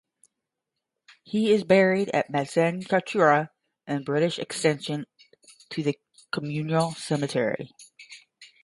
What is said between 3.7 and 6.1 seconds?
in the British extension to the